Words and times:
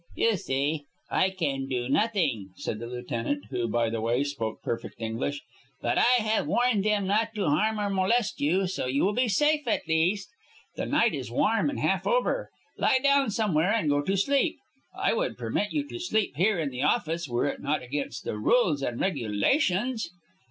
"You 0.15 0.35
see, 0.35 0.85
I 1.11 1.29
can 1.29 1.67
do 1.67 1.87
nothing," 1.87 2.53
said 2.55 2.79
the 2.79 2.87
lieutenant, 2.87 3.45
who, 3.51 3.67
by 3.67 3.91
the 3.91 4.01
way, 4.01 4.23
spoke 4.23 4.63
perfect 4.63 4.99
English. 4.99 5.41
"But 5.79 5.99
I 5.99 6.23
have 6.23 6.47
warned 6.47 6.83
them 6.83 7.05
not 7.05 7.35
to 7.35 7.45
harm 7.47 7.79
or 7.79 7.87
molest 7.87 8.41
you, 8.41 8.65
so 8.65 8.87
you 8.87 9.03
will 9.03 9.13
be 9.13 9.27
safe, 9.27 9.67
at 9.67 9.87
least. 9.87 10.29
The 10.75 10.87
night 10.87 11.13
is 11.13 11.29
warm 11.29 11.69
and 11.69 11.79
half 11.79 12.07
over. 12.07 12.49
Lie 12.79 12.97
down 13.03 13.29
somewhere 13.29 13.71
and 13.71 13.91
go 13.91 14.01
to 14.01 14.17
sleep. 14.17 14.57
I 14.97 15.13
would 15.13 15.37
permit 15.37 15.71
you 15.71 15.87
to 15.89 15.99
sleep 15.99 16.35
here 16.35 16.57
in 16.57 16.71
the 16.71 16.81
office, 16.81 17.27
were 17.29 17.45
it 17.45 17.61
not 17.61 17.83
against 17.83 18.23
the 18.23 18.39
rules 18.39 18.81
and 18.81 18.99
regulations." 18.99 20.09